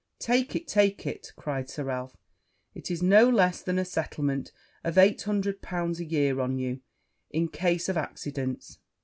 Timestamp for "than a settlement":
3.61-4.51